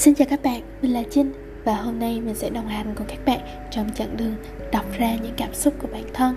[0.00, 1.32] Xin chào các bạn, mình là Trinh
[1.64, 3.40] và hôm nay mình sẽ đồng hành cùng các bạn
[3.70, 4.34] trong chặng đường
[4.72, 6.36] đọc ra những cảm xúc của bản thân.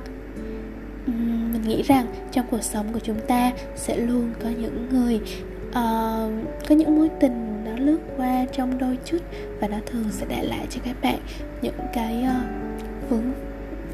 [1.54, 5.16] Mình nghĩ rằng trong cuộc sống của chúng ta sẽ luôn có những người
[5.70, 9.22] uh, có những mối tình nó lướt qua trong đôi chút
[9.60, 11.20] và nó thường sẽ để lại cho các bạn
[11.62, 13.34] những cái uh, vướng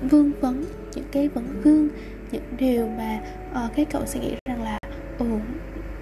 [0.10, 1.88] vương vấn những cái vấn vương
[2.32, 3.20] những điều mà
[3.52, 4.80] uh, các cậu sẽ nghĩ rằng là
[5.20, 5.26] ồ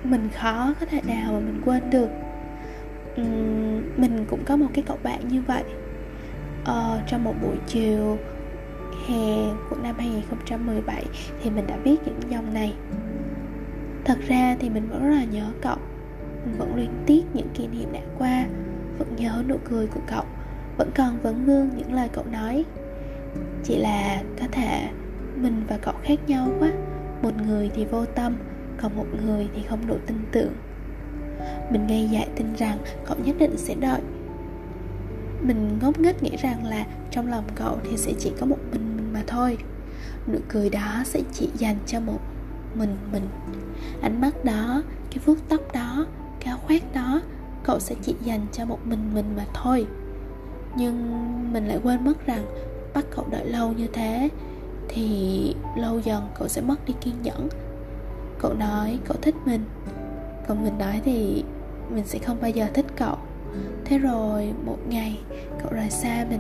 [0.04, 2.08] mình khó có thể nào mà mình quên được
[3.18, 5.64] um, mình cũng có một cái cậu bạn như vậy.
[6.66, 8.18] Ờ, trong một buổi chiều
[9.08, 11.04] hè của năm 2017
[11.42, 12.74] thì mình đã viết những dòng này.
[14.06, 15.78] Thật ra thì mình vẫn rất là nhớ cậu.
[16.46, 18.46] Mình vẫn luyến tiếc những kỷ niệm đã qua
[18.98, 20.24] Vẫn nhớ nụ cười của cậu
[20.78, 22.66] Vẫn còn vấn vương những lời cậu nói.
[23.64, 24.90] Chỉ là có thể
[25.36, 26.72] mình và cậu khác nhau quá.
[27.22, 28.36] Một người thì vô tâm
[28.82, 30.54] Còn một người thì không đủ tin tưởng.
[31.72, 34.02] Mình ngây dại tin rằng cậu nhất định sẽ đợi.
[35.42, 38.98] Mình ngốc nghếch nghĩ rằng là trong lòng cậu thì sẽ chỉ có một mình
[38.98, 39.58] mình mà thôi.
[40.28, 42.20] Nụ cười đó sẽ chỉ dành cho một
[42.76, 43.28] mình mình.
[44.02, 46.06] Ánh mắt đó, cái vuốt tóc đó,
[46.40, 47.22] cái khoét khoác đó,
[47.64, 49.88] cậu sẽ chỉ dành cho một mình mình mà thôi.
[50.78, 52.46] Nhưng mình lại quên mất rằng
[52.94, 54.30] bắt cậu đợi lâu như thế
[54.90, 57.50] thì lâu dần cậu sẽ mất đi kiên nhẫn.
[58.40, 59.62] Cậu nói cậu thích mình
[60.48, 61.44] còn mình nói thì
[61.90, 63.18] mình sẽ không bao giờ thích cậu.
[63.86, 65.20] Thế rồi một ngày,
[65.64, 66.40] cậu rời xa mình.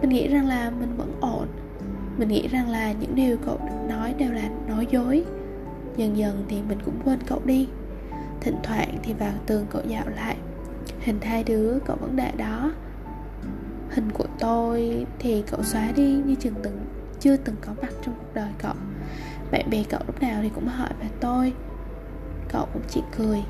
[0.00, 1.46] Mình nghĩ rằng là mình vẫn ổn.
[2.18, 5.24] Mình nghĩ rằng là những điều cậu nói đều là nói dối.
[5.96, 7.68] Dần dần thì mình cũng quên cậu đi.
[8.40, 10.36] Thỉnh thoảng thì vào tường cậu dạo lại.
[11.00, 12.72] Hình hai đứa cậu vẫn để đó.
[13.90, 16.80] Hình của tôi thì cậu xóa đi như chừng từng,
[17.20, 18.74] chưa từng có mặt trong cuộc đời cậu.
[19.50, 21.52] Bạn bè cậu lúc nào thì cũng hỏi về tôi.
[22.52, 23.44] Cậu cũng chỉ cười.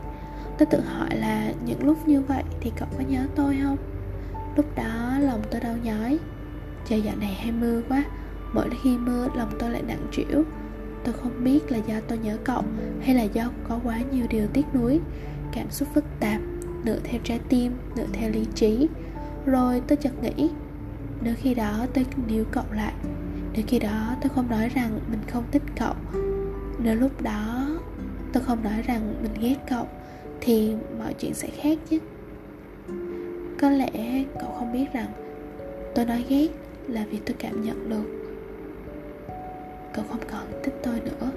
[0.59, 3.77] Tôi tự hỏi là những lúc như vậy thì cậu có nhớ tôi không?
[4.57, 6.19] Lúc đó lòng tôi đau nhói.
[6.89, 8.05] Trời, dạo này hay mưa quá.
[8.55, 10.43] Mỗi khi mưa, lòng tôi lại nặng trĩu.
[11.05, 12.63] Tôi không biết là do tôi nhớ cậu
[13.03, 15.01] hay là do có quá nhiều điều tiếc nuối.
[15.53, 16.41] Cảm xúc phức tạp
[16.85, 18.89] nửa theo trái tim nửa theo lý trí.
[19.47, 20.51] Rồi tôi chợt nghĩ,
[21.21, 22.93] nếu khi đó tôi níu cậu lại,
[23.53, 25.95] nếu khi đó tôi không nói rằng mình không thích cậu,
[26.79, 27.69] nếu lúc đó
[28.33, 29.87] tôi không nói rằng mình ghét cậu,
[30.41, 31.99] thì mọi chuyện sẽ khác chứ.
[33.61, 35.09] Có lẽ cậu không biết rằng
[35.95, 36.49] tôi nói ghét
[36.89, 38.23] là vì tôi cảm nhận được
[39.95, 41.31] cậu không còn thích tôi nữa,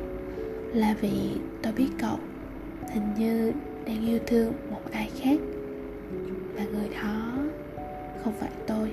[0.73, 2.17] là vì tôi biết cậu
[2.93, 3.51] hình như
[3.85, 5.39] đang yêu thương một ai khác,
[6.55, 7.33] và người đó
[8.23, 8.91] không phải tôi.